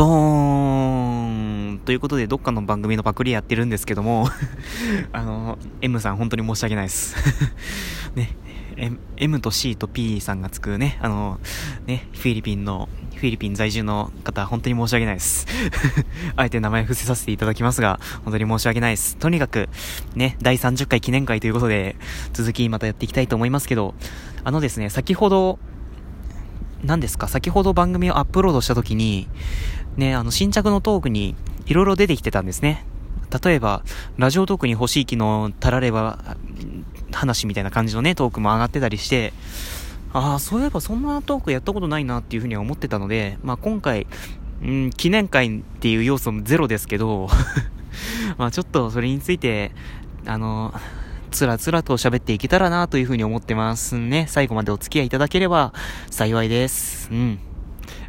[0.00, 4.28] ドーンということで、どっかの番組のパクリやってるんですけども
[5.12, 7.16] あの、M さん本当に申し訳ないです
[8.16, 8.34] ね、
[9.18, 11.38] M と C と P さんがつくね、あの、
[11.86, 15.46] ね、フィリピンの、フィリピン在住の方、本当に申し訳ないです
[16.34, 19.18] あえて名前伏せさせていただきますが、本当に申し訳ないです。
[19.18, 19.68] とにかく、
[20.14, 21.96] ね、第30回記念会ということで、
[22.32, 23.94] 続きまたやっていきたいと思いますけど、
[24.44, 25.58] あのですね、先ほど、
[26.84, 29.28] 何ですか、先ほど番組をアップロードした時に、
[29.96, 31.34] ね、あの、新着のトークに、
[31.66, 32.84] いろいろ出てきてたんですね。
[33.44, 33.82] 例えば、
[34.16, 36.18] ラジオトークに欲しい機能足られば、
[37.12, 39.32] 話みたいな感じのね、トークも上がってたりして、
[40.12, 44.06] ああ、そういえばそんなトークやったことないなっていうふうには思ってたので、まあ今回、
[44.62, 47.28] うん、記念会っていう要素もゼロですけど
[48.36, 49.72] まあちょっとそれについて、
[50.26, 50.74] あの、
[51.30, 54.26] つらつらと喋っていけたらなというふうに思ってますね。
[54.28, 55.72] 最後までお付き合いいただければ
[56.10, 57.08] 幸いです。
[57.10, 57.38] うん。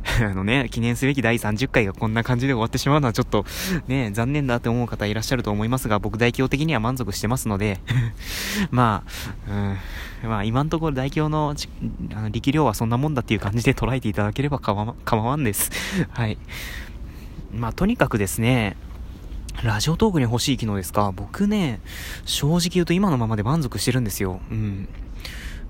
[0.22, 3.46] あのね、記念すべき第30回がこんな感じで終わってしまうのはちょっと、
[3.88, 7.80] ね、残念だって思う方いらっしゃると思いますが、僕大表的には満足してますので
[8.72, 9.04] ま
[9.48, 9.78] あ、
[10.24, 11.54] うん、まあ今のところ大表の
[12.16, 15.72] あの力量はそんなもんだっていう感じで捉えていただければ構わんです。
[16.10, 16.38] はい。
[17.54, 18.76] まあとにかくですね、
[19.64, 21.12] ラジオトークに欲しい機能ですか？
[21.16, 21.82] 僕ね、
[22.26, 24.40] 正直言うと今のままで満足してるんですよ。
[24.50, 24.90] うん。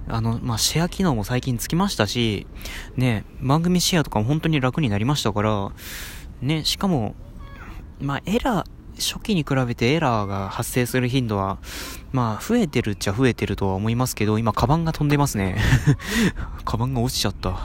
[0.07, 2.47] あの、まあ、シェア機能も最近つきましたし、
[2.95, 5.71] ね、番組シェアとかも本当に楽になりましたから、
[6.41, 7.15] ね、しかも、
[7.99, 8.65] まあ、エラー、
[8.97, 11.59] 初期に比べてエラーが発生する頻度は、
[12.11, 15.57] まあ、増えてるっちゃ増えてるとは思いますけど、今、カバンが飛んでますね。
[16.65, 17.57] カバンが落ちちゃった。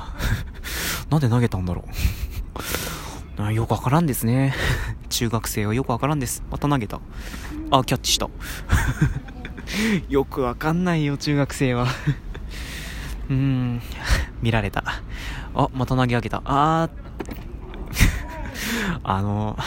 [1.08, 1.90] なんで投げたんだろう。
[3.38, 4.54] あよくわからんですね。
[5.10, 6.42] 中学生はよくわからんです。
[6.50, 7.00] また投げた。
[7.70, 8.28] あ、キャッチした。
[10.08, 11.86] よくわかんないよ、中学生は
[13.28, 13.82] うーん、
[14.40, 14.84] 見られた。
[15.54, 16.40] あ、また投げ上げた。
[16.44, 16.90] あー、
[19.02, 19.58] あの、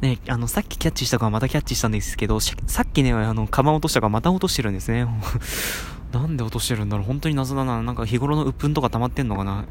[0.00, 5.06] ね、あの、さっきキャッチした子はまたキャッチしたんですけど、さっきね、あの、カバン落とした子はまた落としてるんですね。
[6.12, 7.82] なんで落としてるんだろう本当に謎だな。
[7.82, 9.64] なんか日頃の鬱憤とか溜まってんのかな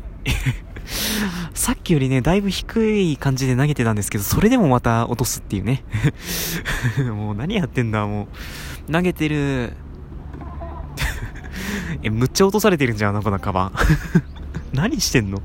[1.61, 5.83] さっきよりね、だいぶ低い感じで投げてたんですけど、それでもまた落とすっていうね。
[7.13, 8.27] もう何やってんだ、も
[8.89, 8.91] う。
[8.91, 9.73] 投げてる。
[12.01, 13.73] え、むっちゃ落とされてるんじゃん、あの子のカバン。
[14.73, 15.39] 何してんの？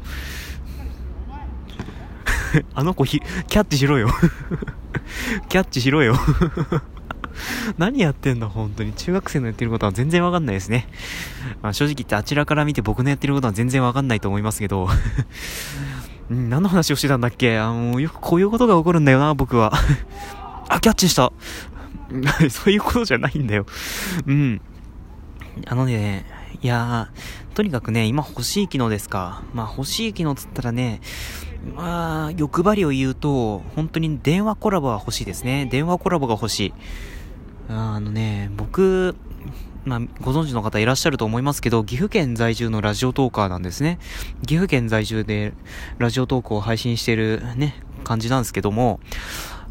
[2.73, 4.09] あの子ひ、キャッチしろよ
[5.51, 6.17] キャッチしろよ
[7.77, 8.95] 何やってんだ、本当に。
[8.95, 10.89] 中学生のやってることは全然わかんないですね。
[11.61, 14.89] まあ、正直言ってあちらから見て僕のやってることは全然わかんないと思いますけど
[16.35, 17.59] ん、何の話をしてたんだっけ？
[17.59, 19.73] あの、よくこういうことが起こるんだよな、僕は
[20.69, 21.33] あ、キャッチした
[22.51, 23.67] そういうことじゃないんだよ。
[24.27, 24.61] うん。
[25.67, 26.27] あのね、
[26.63, 29.43] いやー、とにかくね、今欲しい機能ですか。
[29.55, 31.01] まあ欲しい機能つったらね、
[31.75, 35.67] まあ、欲張りを言うと、本当に電話コラボは欲しいですね。
[35.67, 36.75] 電話コラボが欲しい。
[37.69, 39.17] あのね、僕、
[39.87, 43.99] まあ、ご存知の方いらっしゃると思いますけど、岐阜県在住のラジオトーカーなんですね。
[44.47, 45.55] 岐阜県在住で
[45.99, 48.99] ラジオトークを配信してるね、感じなんですけども、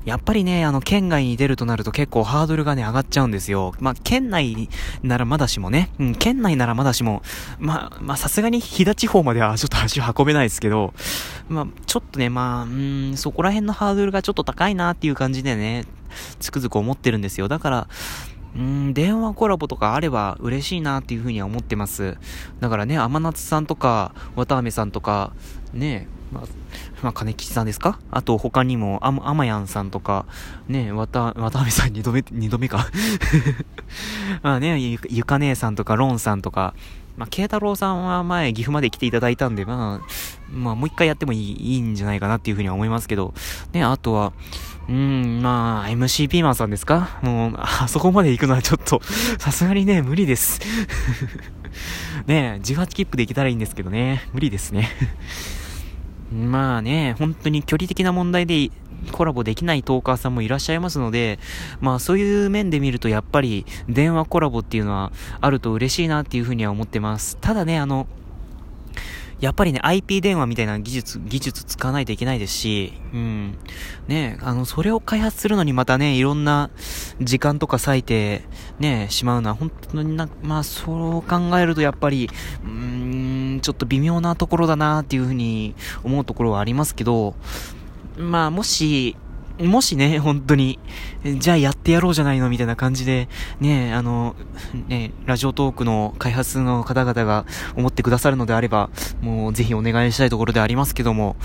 [0.05, 3.73] やっぱりね、あの、県外に出るとなると結構ハードルがね、上がっちゃうんですよ。
[3.79, 4.69] まあ、県内
[5.01, 7.23] ならまだしもね、うん、県内ならまだしも、
[7.59, 10.93] まあ、まあ、さすがに飛騨地方までは ちょっと足を運べないですけど、
[11.49, 15.85] まあ、ちょっとね、まあ、うん、そこら辺のハードルがちょっと高いなっていう感じでね、
[16.39, 17.47] つくづく思ってるんですよ。
[17.47, 17.87] だから、
[18.55, 22.17] うん、電話コラボとかあれば嬉しいなっていうふうには思ってます。
[22.61, 25.33] だからね、天夏さんとか、綿飴さんとか、
[25.73, 26.43] ね、まあ、
[27.03, 27.99] まあ、金吉さんですか？
[28.11, 30.25] あと他にも、あ、あまやんさんとか、
[30.67, 32.87] ね、わた、渡辺さん二度目、二度目か。
[34.41, 36.73] まあね、ゆ、ゆか姉さんとか、ロンさんとか、
[37.17, 40.05] まあ、慶太郎さんは前、岐阜まで来ていただいたんで、まあ、
[40.51, 43.33] まあ、もう一回やってもいい、いいんじゃないかなっていうふうには思いますけど、
[43.71, 44.33] ね、あとは、
[44.87, 47.19] うん、まあ、MC ピーマンさんですか？
[47.23, 49.01] もう、あそこまで行くのはちょっと、
[49.39, 50.59] さすがにね、無理です。
[52.27, 54.89] ねえ18切符で行けたらいいんですけどね、無理ですね。
[56.31, 58.69] まあね、本当に距離的な問題で
[59.11, 61.39] コラボできないトーカーさんもいらっしゃいますので、
[61.81, 65.11] まあそういう面で見るとやっぱり電話コラボっていうのは
[65.41, 67.37] あると嬉しいなっていうふうには思ってます。
[67.41, 68.07] ただね、あの、
[69.39, 73.57] やっぱりね、IP 電話みたいな技術、技術使わないといけないですし、うん。
[74.07, 76.69] ね、あの、それを開発するのにまたね、いろんな
[77.19, 78.43] 時間とか割いて、
[78.79, 82.29] ね、しまうのは、本当にな、まあ、そう考えるとやっぱり、
[82.63, 87.35] うん、ちょっと微妙なところだなっていうふうに思うところはありますけど、
[88.17, 89.17] まあ、もし、
[89.59, 90.79] もしね、本当に、
[91.23, 93.29] じゃあやってやろうじゃないのみたいな感じで、
[93.59, 94.35] ね、あの、
[94.87, 98.89] ね、ラジオトークの開発の方々が思ってくださるのであれば、
[99.21, 101.37] もうぜひお願いしたいところでありますけども、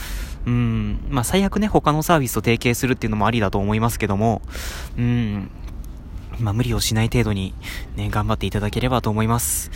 [0.44, 4.42] うん、まあ最悪ね、他のサービスと提携するっていうのもありだと思いますけども、
[4.98, 5.50] うん、
[6.40, 7.54] まあ無理をしない程度に
[7.96, 9.70] ね、頑張っていただければと思います。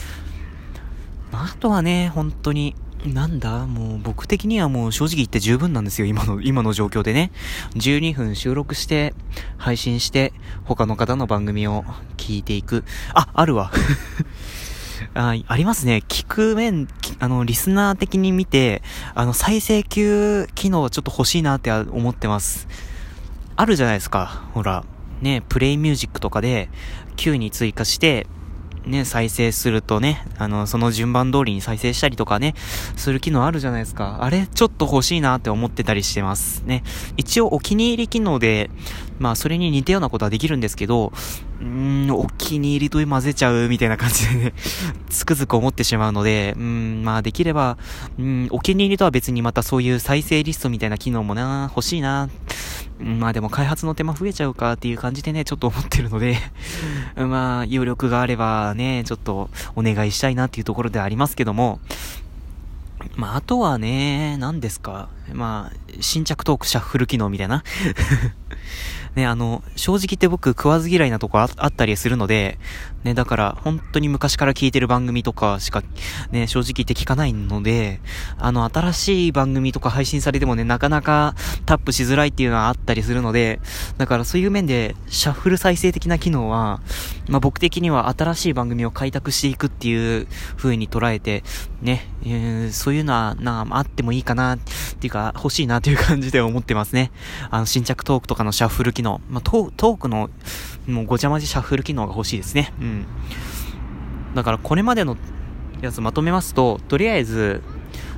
[1.32, 3.66] あとはね、本当に、なんだ？
[3.66, 7.32] もう僕的にはもう正直言って十分なんですよ、今の、今の状況でね。
[7.74, 9.14] 12分収録して、
[9.58, 10.32] 配信して、
[10.64, 11.84] 他の方の番組を
[12.16, 12.84] 聞いていく。
[13.12, 13.70] あ、あるわ。
[15.12, 16.02] あありますね。
[16.08, 18.82] 聞く面、あの、リスナー的に見て、
[19.14, 22.68] あの、再生級機能ちょっと欲しいなって思ってます。
[23.56, 24.44] あるじゃないですか。
[24.54, 24.84] ほら、
[25.20, 26.70] ね、プレイミュージックとかで、
[27.16, 28.26] Q に追加して、
[28.86, 32.54] ね、再生するとね、あの、その順番通りに再生したりとかね、
[32.96, 34.18] する機能あるじゃないですか。
[34.20, 36.82] あれ、ちょっと欲しいなって思ってたりしてますね。
[37.16, 38.70] 一応お気に入り機能で、
[39.18, 41.12] まあ、それに似たようなことはできるんですけど、
[41.60, 41.66] うー
[42.06, 44.52] ん、お気に入りと混ぜちゃうみたいな感じでね、
[45.08, 47.78] つくづく思ってしまうので、うん、まあ、できれば、
[48.18, 52.28] うん、お気に入りとは別にまたそういう再生リストみたいな機能もな、欲しいな、
[52.98, 56.36] まあでも開発の手間増えちゃうかっていう感じでね、ちょっと思ってるので
[57.16, 61.80] まあ、余力があればね、ちょっとお願いしたいなっていうところではありますけども、
[63.16, 65.08] まあ、あとはね、何ですか。
[65.32, 67.64] まあ、新着トークシャッフル機能みたいな
[69.14, 72.58] ね、あの、正直言って僕食わず嫌いなとこあったりするので、
[73.04, 75.82] ね、だから本当に昔から聞いてる番組とかしか、
[76.30, 78.00] ね、正直言って聞かないので、
[78.38, 81.34] あの、新しい番組とか配信されてもね、なかなか
[81.66, 83.60] タップしづらいっていうのはあったりするので、
[83.98, 86.80] だからそういう面で、シャッフル再生的な機能は、
[87.28, 90.26] まあ、僕的には新しい番組を開拓していくっていう
[90.56, 91.44] 風に捉えて、
[91.84, 94.58] ね、えー、そういうのは、な、あってもいいかな、っ
[94.98, 97.12] ていうか、欲しいなという感じで思ってますね。
[97.50, 100.30] あの、新着トークとかのシャッフル機能、まあ、トークの、
[100.86, 102.72] もうごちゃ混ぜシャッフル機能が欲しいですね。
[102.80, 103.06] うん。
[104.34, 105.16] だからこれまでの
[105.82, 107.62] やつまとめますと、とりあえず、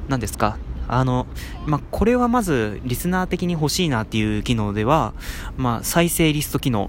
[0.08, 0.56] 何ですか？
[0.86, 1.26] あの、
[1.66, 5.12] まあ、これはまず、リスナー的に欲しいなっていう機能では、
[5.56, 6.88] まあ、再生リスト機能。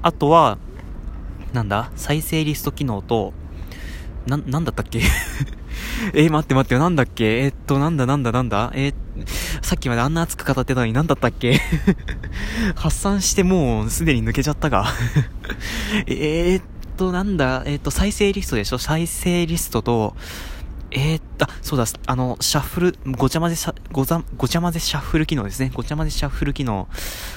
[0.00, 0.58] あとは、
[1.52, 1.90] なんだ？
[1.96, 3.32] 再生リスト機能と、
[4.26, 5.02] な、なんだったっけ？
[6.14, 7.44] えー、待って待って、なんだっけ？
[7.44, 8.72] えー、っと、なんだなんだなんだ？
[8.74, 8.94] えー、
[9.62, 11.60] さっきまであんな熱く語ってたのになんだったっけ？
[12.74, 14.86] 発散してもうすでに抜けちゃったが。
[16.06, 16.62] えっ
[16.96, 18.78] と、なんだ、えー、っと、再生リストでしょ？
[18.78, 20.16] 再生リストと、
[20.94, 25.70] えー、っと、そうだ、あの、シャッフル、ごちゃ混ぜござ、ごちゃ混ぜシャッフル機能ですね。
[25.74, 26.86] ごちゃ混ぜシャッフル機能。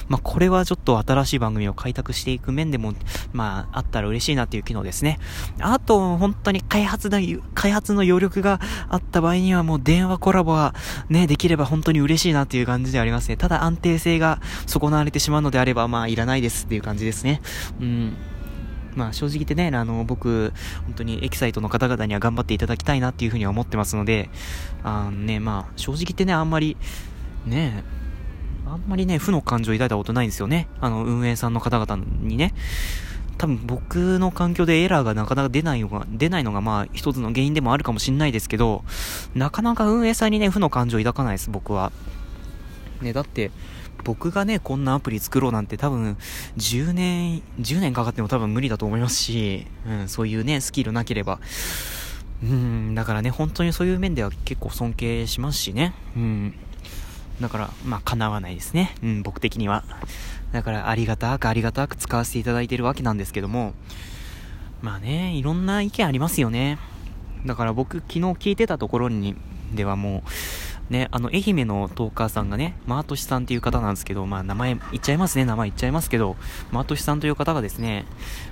[0.08, 2.92] まあ、これはちょっと新しい番組を開拓していく面でも、
[3.32, 5.18] まあ、あったら嬉しいなっていう機能ですね。
[5.60, 7.18] あと、本当に開発だ、
[7.54, 10.74] 開発の余力があった場合にはもう電話コラボは
[11.08, 13.36] ね、できれば本当に嬉しいなっていう感じでありますね。
[13.36, 17.40] ただ安定性が損なわれてしまうのであれば、まあ、いらないですっていう感じですね。
[17.80, 18.16] うん。
[18.96, 20.52] まあ正直言ってね、あの、僕、
[20.86, 24.30] 本当にエキサイトの方々には頑張っていただきたいなっていうふうには思ってますので、
[24.82, 26.76] あのね、まあ正直言ってね、あんまり、
[27.44, 27.84] ね、
[28.66, 30.68] あんまりね、負の感情を抱いたことないんですよね。
[30.80, 32.54] あの、運営さんの方々にね。
[33.38, 38.82] 多分僕の環境でエラーがなかなか出ないのが、出ないのがまあ一つの原因でもあるかもしんないですけど、
[39.34, 41.92] なかなか運営さんにね、負の感情を抱かないです、僕は。
[43.00, 43.50] ね、だって、
[44.04, 46.16] 僕がね、こんなアプリ作ろうなんて多分、
[46.56, 51.40] 10年、10年かかっても多分無理だと思いますし、うん、そういうね、スキルなければ。
[52.42, 55.94] うん、だからね、本当にそういう面では結構尊敬しますしね。
[56.16, 56.54] うん。
[57.40, 58.94] だから、まあ、叶わないですね。
[59.02, 59.84] うん、僕的には。
[60.52, 63.74] だから、ありがたくありがたく使わせていただいてるわけなんですけども、
[64.82, 66.78] まあね、いろんな意見ありますよね。
[67.44, 69.34] だから僕、昨日聞いてたところに、
[69.74, 70.30] ではもう、
[70.90, 76.36] ね、あの、愛媛のトーカーさんがね、マートシさんっていう方なんですけど、まあ、名前言っちゃいますね、名前言っちゃいますけど、
[76.70, 78.04] マートシさんという方がですね、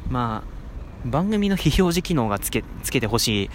[0.08, 3.50] まあ、番組の非表示機能がつけ、つけてほしい、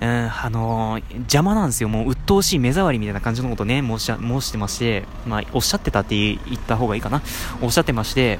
[0.00, 1.88] うん、あのー、邪魔なんですよ。
[1.88, 7.22] もう、鬱陶しい目障りみたいな感じのことね、申し、申してまして、まあ、おっしゃってたって言った方がいいかな。
[7.60, 8.38] おっしゃってまして、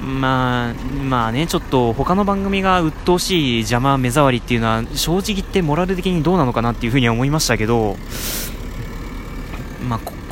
[0.00, 7.96] まあ、まあね、ちょっと他の番組が鬱陶しい邪魔目障りっていうのは、正直言ってモラル的にどうなのかなっていうふうには思いましたけど、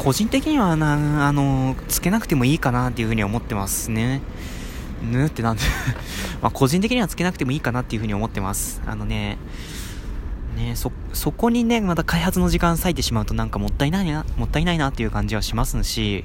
[0.02, 4.22] 個人的にはな、あの、つけなくてもいいかなっていうふうに思ってますね。
[5.02, 5.62] ぬってなんで
[6.40, 8.80] ま、個人的にはつけなくてもいいかなっていうふうに思ってます。
[8.86, 9.36] あのね、
[10.56, 16.24] ね、そ、そこにね、また開発の時間割いてしまうとなんかもったいないな、もったいないなっていう感じはしますし、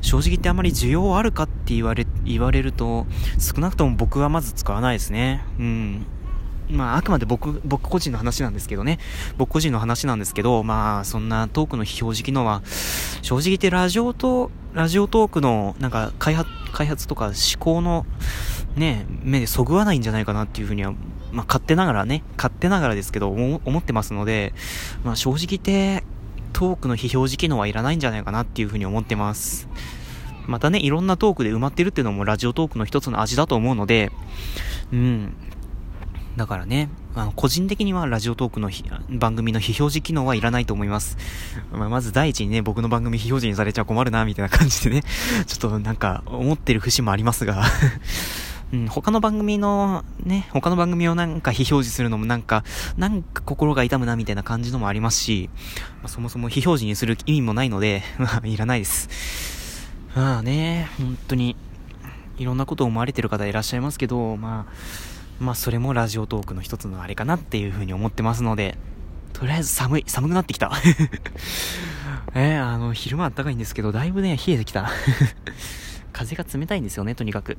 [0.00, 3.06] 正直言ってあまり需要あるかって言われ、言われると、
[3.38, 5.44] 少なくとも僕はまず使わないですね。
[5.58, 6.06] うん。
[6.70, 8.98] まあ、あくまで僕、僕個人の話なんですけどね。
[9.36, 12.62] 僕個人の話なんですけど、まあ、そんなトークの非表示機能は、
[13.22, 18.06] 正直言ってラジオとラジオトークの、なんか、開発、開発とか思考の、
[18.76, 20.92] ね、目でそぐわないんじゃないかなっていうふうには、
[21.32, 24.54] まあ、勝手ながらね、勝手ながらですけど、思ってますので、
[25.04, 26.04] まあ、正直言って、
[26.52, 29.68] トークの非表示機能はいらないんじゃないかなっていうふうに思ってます。
[30.46, 34.10] またね、いろんなトークで埋まってるっていうのもラジオトークの一つの味だと思うので、
[34.92, 35.32] うん。
[36.36, 38.70] だからね、あの、個人的にはラジオトークの
[39.10, 41.16] 番組の非表示機能はいらないと思います。
[41.72, 45.02] まあ、まず第一にね、僕の番組非表示にされちゃ困るな、みたいな感じでね、
[45.46, 47.64] ちょっとなんか思ってる節もありますが
[48.72, 52.62] うん、他の番組の、ね、他の番組をなんか非表示するのもなんか、
[52.96, 55.50] なんか心が痛むなみたいな感じのもありますし、
[56.02, 59.08] まあ、そもそも非表示にする意味もないので、まあ、いらないです。
[60.14, 61.56] まあね、本当に、
[62.38, 68.76] いろんなことを思われてる方いらっしゃいますけど、まあ、まあそれもラジオトークの一つのあれかなっていうふうに思ってますので、
[69.32, 70.70] とりあえず寒い、寒くなってきた。
[72.34, 74.90] えー、あの、昼間あったかいんですけど、だいぶね、冷えてきた。
[76.12, 77.56] 風が冷たいんですよね、とにかく。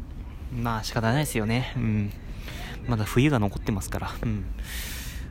[0.55, 1.73] まあ仕方ないですよね。
[1.75, 2.13] うん。
[2.87, 4.11] まだ冬が残ってますから。
[4.21, 4.45] うん。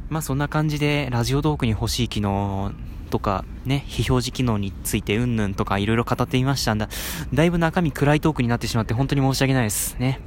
[0.09, 2.73] まあそんな感じで、ラジオトークに欲しい機能
[3.11, 6.89] とか、ね、非表示機能についてうんぬんとかいろいろ語ってみましたんだ。
[7.33, 9.97] だいぶ中身暗いトークになってしまって本当に申し訳ないです。
[9.99, 10.21] ね。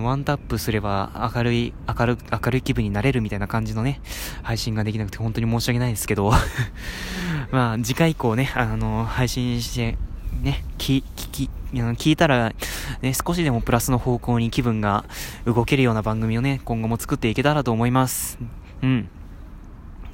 [0.00, 4.00] ワンタップすれば明るい、明る、明るい気分になれるみたいな感じのね、
[4.42, 6.32] 配信ができなくて本当に申し訳ないですけど
[7.52, 9.98] まあ、次回以降ね、あの、配信して、
[10.42, 12.52] ね、聞、聞き、聞いたら、
[13.02, 15.04] ね、少しでもプラスの方向に気分が
[15.44, 18.38] 動けるような番組をね、今後も作っていけたらと思います。
[18.82, 19.08] うん。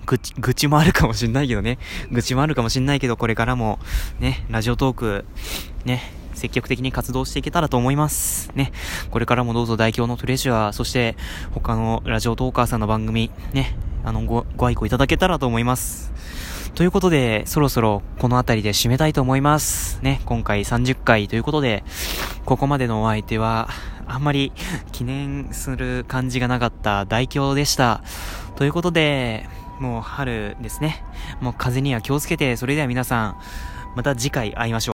[0.06, 1.78] 愚痴、愚痴もあるかもしんないけどね。
[2.10, 3.78] 愚痴もあるかもしんないけど、これからも、
[4.20, 5.24] ね、ラジオトーク、
[5.84, 6.02] ね、
[6.38, 8.50] 積極的に活動していけたらと思います。
[8.54, 8.72] ね。
[9.10, 11.16] これからもどうぞ代表のトレジュアー、そして
[11.52, 16.12] 他のラジオトーカーさんの番組、ね、あの、ご、ご愛顧いただけたらと思います。
[16.74, 19.98] ということで、そろそろこの辺りで締めたいと思います。
[20.02, 21.82] ね、今回30回ということで、
[22.44, 23.68] ここまでのお相手は、
[24.06, 24.52] あんまり
[24.92, 28.02] 記念する感じがなかった代表でした。
[28.54, 29.48] ということで、
[29.80, 31.02] もう春ですね。
[31.40, 33.36] もう風には気をつけて、それでは皆さん、
[33.96, 34.86] また次回会いましょう。